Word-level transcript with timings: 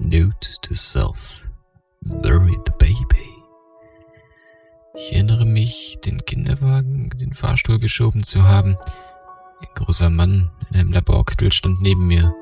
Note 0.00 0.58
to 0.62 0.74
self. 0.74 1.48
Bury 2.02 2.52
the 2.66 2.72
baby. 2.78 3.36
Ich 4.96 5.12
erinnere 5.12 5.44
mich, 5.44 5.98
den 6.04 6.24
Kinderwagen 6.24 7.10
in 7.12 7.18
den 7.18 7.32
Fahrstuhl 7.32 7.78
geschoben 7.78 8.24
zu 8.24 8.42
haben. 8.42 8.74
Ein 9.60 9.68
großer 9.74 10.10
Mann 10.10 10.50
in 10.68 10.80
einem 10.80 10.92
Laborkittel 10.92 11.52
stand 11.52 11.80
neben 11.80 12.08
mir. 12.08 12.34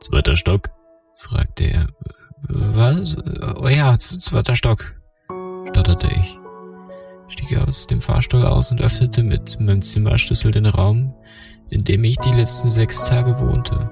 Zweiter 0.00 0.36
Stock? 0.36 0.70
fragte 1.16 1.64
er. 1.64 1.86
Was? 2.48 3.16
Oh 3.56 3.68
ja, 3.68 3.98
zweiter 3.98 4.56
Stock, 4.56 4.94
stotterte 5.68 6.08
ich. 6.08 6.38
Stieg 7.28 7.58
aus 7.58 7.86
dem 7.86 8.00
Fahrstuhl 8.00 8.44
aus 8.44 8.70
und 8.70 8.80
öffnete 8.80 9.22
mit 9.22 9.60
meinem 9.60 9.82
Zimmerschlüssel 9.82 10.50
den 10.50 10.66
Raum, 10.66 11.14
in 11.68 11.84
dem 11.84 12.04
ich 12.04 12.16
die 12.18 12.32
letzten 12.32 12.70
sechs 12.70 13.04
Tage 13.04 13.38
wohnte. 13.38 13.90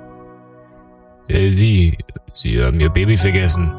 Hey, 1.29 1.52
Sie, 1.52 1.96
Sie 2.34 2.62
haben 2.62 2.80
Ihr 2.80 2.88
Baby 2.88 3.16
vergessen, 3.16 3.72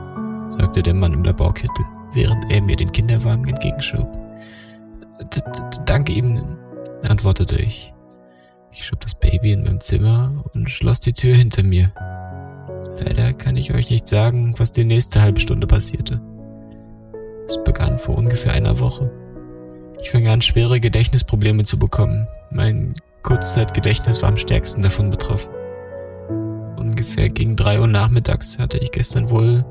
sagte 0.59 0.83
der 0.83 0.93
Mann 0.93 1.13
im 1.13 1.23
Laborkittel, 1.23 1.85
während 2.13 2.51
er 2.51 2.61
mir 2.61 2.75
den 2.75 2.91
Kinderwagen 2.91 3.47
entgegenschob. 3.47 4.07
Danke 5.85 6.13
Ihnen, 6.13 6.57
antwortete 7.01 7.55
ich. 7.55 7.93
Ich 8.71 8.85
schob 8.85 9.01
das 9.01 9.15
Baby 9.15 9.53
in 9.53 9.63
mein 9.63 9.79
Zimmer 9.79 10.43
und 10.53 10.69
schloss 10.69 10.99
die 10.99 11.13
Tür 11.13 11.35
hinter 11.35 11.63
mir. 11.63 11.91
Leider 12.99 13.33
kann 13.33 13.57
ich 13.57 13.73
euch 13.73 13.89
nicht 13.89 14.07
sagen, 14.07 14.55
was 14.57 14.71
die 14.71 14.83
nächste 14.83 15.21
halbe 15.21 15.39
Stunde 15.39 15.67
passierte. 15.67 16.21
Es 17.47 17.63
begann 17.63 17.99
vor 17.99 18.17
ungefähr 18.17 18.53
einer 18.53 18.79
Woche. 18.79 19.11
Ich 20.01 20.11
fing 20.11 20.27
an, 20.27 20.41
schwere 20.41 20.79
Gedächtnisprobleme 20.79 21.63
zu 21.63 21.77
bekommen. 21.79 22.27
Mein 22.51 22.93
Kurzzeitgedächtnis 23.23 24.21
war 24.21 24.29
am 24.29 24.37
stärksten 24.37 24.81
davon 24.81 25.09
betroffen. 25.09 25.53
Ungefähr 27.03 27.27
gegen 27.27 27.57
drei 27.57 27.81
Uhr 27.81 27.87
nachmittags 27.87 28.59
hatte 28.59 28.77
ich 28.77 28.89
gestern 28.91 29.29
wohl 29.29 29.65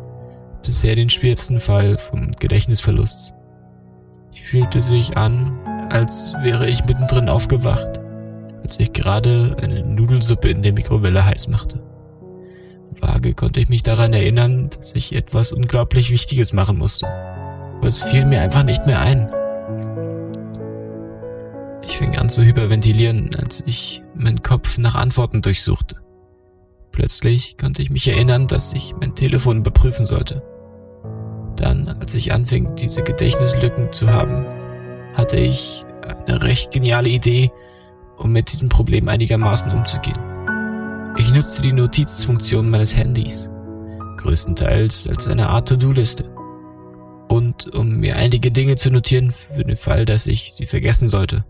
bisher 0.62 0.94
den 0.94 1.08
schwersten 1.08 1.60
Fall 1.60 1.96
vom 1.96 2.30
Gedächtnisverlust. 2.32 3.32
Ich 4.34 4.42
fühlte 4.42 4.82
sich 4.82 5.16
an, 5.16 5.58
als 5.88 6.34
wäre 6.42 6.68
ich 6.68 6.84
mittendrin 6.84 7.30
aufgewacht, 7.30 8.02
als 8.62 8.78
ich 8.78 8.92
gerade 8.92 9.56
eine 9.62 9.82
Nudelsuppe 9.82 10.50
in 10.50 10.62
der 10.62 10.74
Mikrowelle 10.74 11.24
heiß 11.24 11.48
machte. 11.48 11.82
Vage 13.00 13.32
konnte 13.32 13.60
ich 13.60 13.70
mich 13.70 13.82
daran 13.82 14.12
erinnern, 14.12 14.68
dass 14.68 14.94
ich 14.94 15.14
etwas 15.14 15.52
unglaublich 15.52 16.10
Wichtiges 16.10 16.52
machen 16.52 16.76
musste. 16.76 17.06
Aber 17.06 17.88
es 17.88 18.02
fiel 18.02 18.26
mir 18.26 18.42
einfach 18.42 18.62
nicht 18.62 18.84
mehr 18.84 19.00
ein. 19.00 19.32
Ich 21.82 21.96
fing 21.96 22.14
an 22.18 22.28
zu 22.28 22.42
hyperventilieren, 22.44 23.30
als 23.36 23.64
ich 23.66 24.02
meinen 24.14 24.42
Kopf 24.42 24.76
nach 24.76 24.96
Antworten 24.96 25.40
durchsuchte. 25.40 26.01
Plötzlich 26.92 27.56
konnte 27.56 27.80
ich 27.80 27.90
mich 27.90 28.06
erinnern, 28.06 28.46
dass 28.46 28.74
ich 28.74 28.94
mein 29.00 29.14
Telefon 29.14 29.58
überprüfen 29.58 30.04
sollte. 30.04 30.42
Dann, 31.56 31.88
als 31.88 32.14
ich 32.14 32.32
anfing, 32.32 32.74
diese 32.74 33.02
Gedächtnislücken 33.02 33.92
zu 33.92 34.10
haben, 34.12 34.46
hatte 35.14 35.36
ich 35.36 35.84
eine 36.26 36.42
recht 36.42 36.70
geniale 36.70 37.08
Idee, 37.08 37.50
um 38.18 38.32
mit 38.32 38.52
diesem 38.52 38.68
Problem 38.68 39.08
einigermaßen 39.08 39.72
umzugehen. 39.72 40.18
Ich 41.18 41.32
nutzte 41.32 41.62
die 41.62 41.72
Notizfunktion 41.72 42.70
meines 42.70 42.96
Handys, 42.96 43.50
größtenteils 44.18 45.08
als 45.08 45.28
eine 45.28 45.48
Art 45.48 45.68
To-Do-Liste. 45.68 46.30
Und 47.28 47.74
um 47.74 47.98
mir 47.98 48.16
einige 48.16 48.50
Dinge 48.50 48.76
zu 48.76 48.90
notieren 48.90 49.32
für 49.32 49.64
den 49.64 49.76
Fall, 49.76 50.04
dass 50.04 50.26
ich 50.26 50.52
sie 50.52 50.66
vergessen 50.66 51.08
sollte. 51.08 51.44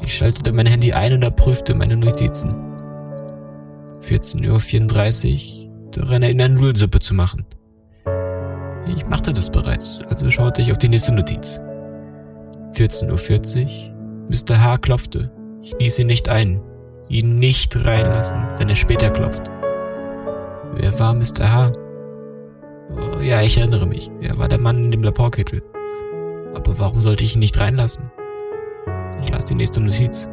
Ich 0.00 0.16
schaltete 0.16 0.52
mein 0.52 0.66
Handy 0.66 0.92
ein 0.92 1.12
und 1.12 1.22
erprüfte 1.22 1.74
meine 1.74 1.96
Notizen. 1.96 2.67
14.34 4.08 5.66
Uhr 5.66 5.90
daran 5.90 6.22
erinnern, 6.22 6.54
Nudelsuppe 6.54 6.98
zu 6.98 7.12
machen. 7.12 7.44
Ich 8.96 9.04
machte 9.06 9.34
das 9.34 9.50
bereits, 9.50 10.00
also 10.08 10.30
schaute 10.30 10.62
ich 10.62 10.72
auf 10.72 10.78
die 10.78 10.88
nächste 10.88 11.12
Notiz. 11.12 11.60
14.40 12.72 13.64
Uhr, 13.66 14.28
Mr. 14.30 14.62
H. 14.62 14.78
klopfte. 14.78 15.30
Ich 15.62 15.74
ließ 15.78 15.98
ihn 15.98 16.06
nicht 16.06 16.30
ein. 16.30 16.62
Ihn 17.08 17.38
nicht 17.38 17.84
reinlassen, 17.84 18.38
wenn 18.56 18.70
er 18.70 18.76
später 18.76 19.10
klopft. 19.10 19.50
Wer 20.74 20.98
war 20.98 21.12
Mr. 21.12 21.52
H.? 21.52 21.72
Oh, 22.90 23.20
ja, 23.20 23.42
ich 23.42 23.58
erinnere 23.58 23.86
mich. 23.86 24.10
Er 24.22 24.38
war 24.38 24.48
der 24.48 24.60
Mann 24.60 24.84
in 24.86 24.90
dem 24.90 25.02
Laborkittel. 25.02 25.62
Aber 26.54 26.78
warum 26.78 27.02
sollte 27.02 27.24
ich 27.24 27.34
ihn 27.34 27.40
nicht 27.40 27.60
reinlassen? 27.60 28.10
Ich 29.22 29.28
las 29.28 29.44
die 29.44 29.54
nächste 29.54 29.82
Notiz. 29.82 30.30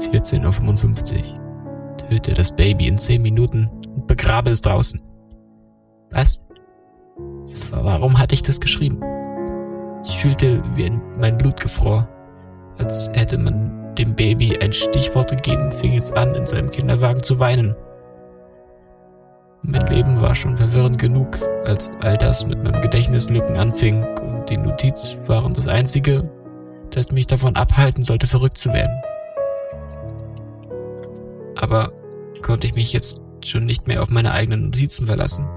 14.55 0.00 1.14
Uhr. 1.14 1.43
Töte 1.96 2.34
das 2.34 2.54
Baby 2.54 2.88
in 2.88 2.98
10 2.98 3.22
Minuten 3.22 3.70
und 3.94 4.06
begrabe 4.06 4.50
es 4.50 4.60
draußen. 4.60 5.00
Was? 6.10 6.40
Warum 7.70 8.18
hatte 8.18 8.34
ich 8.34 8.42
das 8.42 8.60
geschrieben? 8.60 9.00
Ich 10.04 10.18
fühlte, 10.18 10.62
wie 10.74 10.90
mein 11.18 11.38
Blut 11.38 11.60
gefror, 11.60 12.08
als 12.78 13.10
hätte 13.12 13.38
man 13.38 13.94
dem 13.94 14.14
Baby 14.14 14.58
ein 14.60 14.72
Stichwort 14.72 15.30
gegeben, 15.30 15.70
fing 15.70 15.94
es 15.94 16.12
an, 16.12 16.34
in 16.34 16.46
seinem 16.46 16.70
Kinderwagen 16.70 17.22
zu 17.22 17.38
weinen. 17.38 17.74
Mein 19.62 19.86
Leben 19.88 20.20
war 20.20 20.34
schon 20.34 20.56
verwirrend 20.56 20.98
genug, 20.98 21.38
als 21.64 21.90
all 22.00 22.18
das 22.18 22.46
mit 22.46 22.62
meinem 22.62 22.82
Gedächtnislücken 22.82 23.56
anfing 23.56 24.04
und 24.04 24.50
die 24.50 24.58
Notiz 24.58 25.16
waren 25.26 25.54
das 25.54 25.68
Einzige, 25.68 26.30
das 26.90 27.10
mich 27.12 27.26
davon 27.26 27.56
abhalten 27.56 28.02
sollte, 28.02 28.26
verrückt 28.26 28.58
zu 28.58 28.72
werden. 28.72 28.94
Aber 31.64 31.94
konnte 32.42 32.66
ich 32.66 32.74
mich 32.74 32.92
jetzt 32.92 33.22
schon 33.42 33.64
nicht 33.64 33.86
mehr 33.86 34.02
auf 34.02 34.10
meine 34.10 34.32
eigenen 34.32 34.64
Notizen 34.64 35.06
verlassen? 35.06 35.48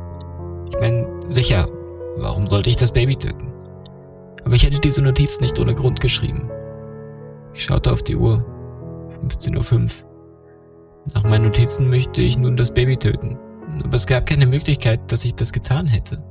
Ich 0.70 0.80
meine, 0.80 1.06
sicher, 1.28 1.68
warum 2.16 2.48
sollte 2.48 2.70
ich 2.70 2.78
das 2.78 2.94
Baby 2.94 3.18
töten? 3.18 3.52
Aber 4.46 4.56
ich 4.56 4.64
hätte 4.64 4.80
diese 4.80 5.02
Notiz 5.02 5.42
nicht 5.42 5.60
ohne 5.60 5.76
Grund 5.76 6.00
geschrieben. 6.00 6.50
Ich 7.54 7.66
schaute 7.66 7.92
auf 7.92 8.04
die 8.04 8.16
Uhr. 8.16 8.46
15.05 9.22 9.74
Uhr. 9.76 9.90
Nach 11.14 11.24
meinen 11.26 11.44
Notizen 11.44 11.90
möchte 11.90 12.22
ich 12.22 12.38
nun 12.38 12.56
das 12.56 12.74
Baby 12.74 12.96
töten. 12.96 13.38
Aber 13.84 13.96
es 13.96 14.08
gab 14.08 14.26
keine 14.26 14.46
Möglichkeit, 14.46 15.12
dass 15.12 15.26
ich 15.26 15.36
das 15.36 15.52
getan 15.52 15.88
hätte. 15.88 16.24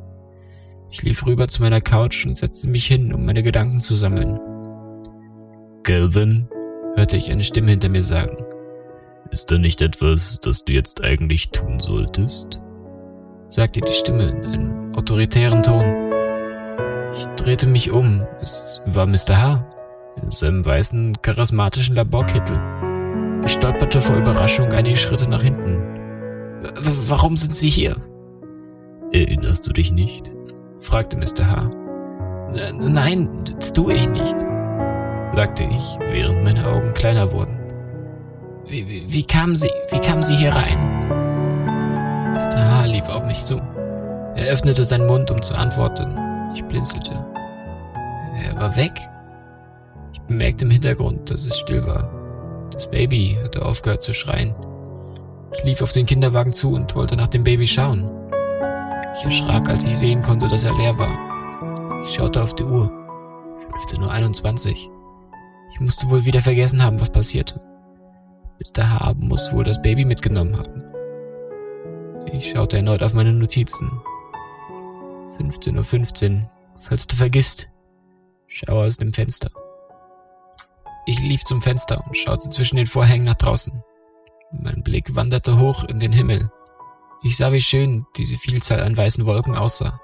Ich 0.91 1.03
lief 1.03 1.26
rüber 1.26 1.48
zu 1.48 1.60
meiner 1.60 1.82
Couch 1.82 2.25
und 2.25 2.38
setzte 2.38 2.66
mich 2.66 2.87
hin, 2.87 3.12
um 3.12 3.26
meine 3.26 3.43
Gedanken 3.43 3.82
zu 3.82 3.94
sammeln. 3.94 4.41
Calvin, 5.82 6.48
hörte 6.94 7.19
ich 7.19 7.31
eine 7.31 7.43
Stimme 7.43 7.72
hinter 7.72 7.91
mir 7.91 8.03
sagen. 8.03 8.45
Ist 9.31 9.50
da 9.50 9.59
nicht 9.59 9.81
etwas, 9.82 10.41
das 10.41 10.64
du 10.64 10.72
jetzt 10.72 11.03
eigentlich 11.03 11.50
tun 11.50 11.81
solltest? 11.81 12.60
sagte 13.48 13.81
die 13.81 13.92
Stimme 13.92 14.28
in 14.28 14.44
einem 14.44 14.94
autoritären 14.94 15.62
Ton. 15.62 16.12
Ich 17.16 17.26
drehte 17.37 17.66
mich 17.66 17.91
um. 17.91 18.26
Es 18.41 18.81
war 18.87 19.06
Mr. 19.06 19.37
H. 19.37 19.66
in 20.22 20.31
seinem 20.31 20.64
weißen, 20.64 21.20
charismatischen 21.22 21.97
Laborkittel. 21.97 22.60
Ich 23.44 23.53
stolperte 23.53 24.00
vor 24.00 24.16
Überraschung 24.16 24.72
einige 24.72 24.97
Schritte 24.97 25.28
nach 25.28 25.43
hinten. 25.43 25.78
W 26.62 26.91
warum 27.08 27.37
sind 27.37 27.54
Sie 27.54 27.70
hier? 27.70 27.97
Erinnerst 29.12 29.66
du 29.66 29.72
dich 29.72 29.93
nicht? 29.93 30.32
fragte 30.78 31.16
Mr. 31.16 31.50
H. 31.50 31.70
Nein, 32.53 33.28
das 33.58 33.72
tue 33.72 33.94
ich 33.94 34.08
nicht 34.08 34.37
sagte 35.37 35.64
ich, 35.64 35.98
während 36.00 36.44
meine 36.44 36.66
Augen 36.66 36.93
kleiner 36.94 37.31
wurden. 37.32 37.56
Wie, 38.69 38.88
wie, 38.88 39.04
wie, 39.06 39.22
kamen 39.22 39.54
Sie, 39.54 39.71
wie 39.91 40.00
kamen 40.00 40.25
Sie 40.25 40.34
hier 40.34 40.53
rein? 40.53 40.77
Mr. 42.34 42.59
H. 42.59 42.87
lief 42.87 43.09
auf 43.09 43.25
mich 43.25 43.44
zu. 43.44 43.59
Er 44.34 44.49
öffnete 44.49 44.84
seinen 44.84 45.06
Mund, 45.06 45.31
um 45.31 45.41
zu 45.41 45.54
antworten. 45.54 46.19
Ich 46.53 46.65
blinzelte. 46.65 47.12
Er 48.44 48.56
war 48.56 48.75
weg. 48.75 48.93
Ich 50.12 50.21
bemerkte 50.22 50.65
im 50.65 50.72
Hintergrund, 50.72 51.31
dass 51.31 51.47
es 51.47 51.59
still 51.59 51.87
war. 51.87 52.10
Das 52.72 52.91
Baby 52.91 53.38
hatte 53.41 53.65
aufgehört 53.65 54.03
zu 54.03 54.12
schreien. 54.12 54.53
Ich 55.56 55.62
lief 55.62 55.81
auf 55.81 55.93
den 55.93 56.06
Kinderwagen 56.06 56.53
zu 56.53 56.72
und 56.72 56.97
wollte 56.97 57.15
nach 57.15 57.28
dem 57.28 57.44
Baby 57.44 57.69
schauen. 57.69 58.11
Ich 59.14 59.25
erschrak, 59.25 59.69
als 59.69 59.85
ich 59.85 59.96
sehen 59.96 60.23
konnte, 60.23 60.49
dass 60.49 60.64
er 60.64 60.75
leer 60.75 60.99
war. 60.99 62.05
Ich 62.05 62.14
schaute 62.14 62.43
auf 62.43 62.52
die 62.55 62.64
Uhr. 62.64 62.90
15.21 63.87 64.88
Uhr. 64.88 64.93
Ich 65.73 65.81
musste 65.81 66.11
wohl 66.11 66.25
wieder 66.25 66.40
vergessen 66.40 66.82
haben, 66.82 67.00
was 67.00 67.11
passierte. 67.11 67.61
Mr. 68.58 68.91
H. 68.91 69.14
muss 69.19 69.53
wohl 69.53 69.64
das 69.64 69.81
Baby 69.82 70.05
mitgenommen 70.05 70.56
haben. 70.56 70.79
Ich 72.32 72.50
schaute 72.50 72.79
erneut 72.79 73.03
auf 73.03 73.14
meine 73.14 73.32
Notizen. 73.32 74.00
15.15 75.38 76.43
Uhr. 76.43 76.50
Falls 76.81 77.06
du 77.06 77.17
vergisst, 77.17 77.69
schau 78.47 78.82
aus 78.82 78.97
dem 78.97 79.12
Fenster. 79.12 79.50
Ich 81.06 81.20
lief 81.20 81.44
zum 81.44 81.62
Fenster 81.62 82.05
und 82.06 82.17
schaute 82.17 82.49
zwischen 82.49 82.76
den 82.76 82.87
Vorhängen 82.87 83.25
nach 83.25 83.37
draußen. 83.37 83.82
Mein 84.53 84.82
Blick 84.82 85.14
wanderte 85.14 85.59
hoch 85.59 85.85
in 85.85 86.00
den 86.00 86.12
Himmel. 86.12 86.50
Ich 87.23 87.37
sah, 87.37 87.52
wie 87.52 87.61
schön 87.61 88.06
diese 88.17 88.37
Vielzahl 88.37 88.81
an 88.81 88.97
weißen 88.97 89.26
Wolken 89.26 89.56
aussah. 89.56 90.00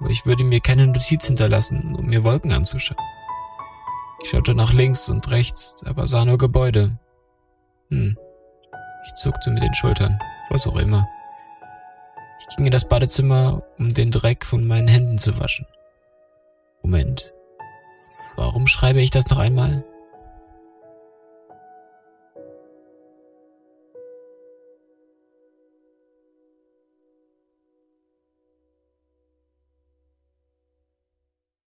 Aber 0.00 0.10
ich 0.10 0.26
würde 0.26 0.44
mir 0.44 0.60
keine 0.60 0.86
Notiz 0.86 1.26
hinterlassen, 1.26 1.94
um 1.94 2.06
mir 2.06 2.24
Wolken 2.24 2.52
anzuschauen. 2.52 3.00
Ich 4.22 4.30
schaute 4.30 4.54
nach 4.54 4.72
links 4.72 5.08
und 5.08 5.30
rechts, 5.30 5.82
aber 5.84 6.06
sah 6.06 6.24
nur 6.24 6.38
Gebäude. 6.38 6.98
Hm. 7.88 8.16
Ich 9.06 9.14
zuckte 9.14 9.50
mit 9.50 9.62
den 9.62 9.74
Schultern, 9.74 10.18
was 10.50 10.66
auch 10.66 10.76
immer. 10.76 11.06
Ich 12.40 12.56
ging 12.56 12.66
in 12.66 12.72
das 12.72 12.88
Badezimmer, 12.88 13.62
um 13.78 13.94
den 13.94 14.10
Dreck 14.10 14.44
von 14.44 14.66
meinen 14.66 14.88
Händen 14.88 15.18
zu 15.18 15.38
waschen. 15.38 15.66
Moment. 16.82 17.32
Warum 18.36 18.66
schreibe 18.66 19.00
ich 19.00 19.10
das 19.10 19.28
noch 19.28 19.38
einmal? 19.38 19.84